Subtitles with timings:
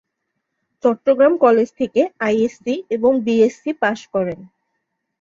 [0.83, 4.39] Chittagong college ISc আইএসসি এবং BSc pass করেন।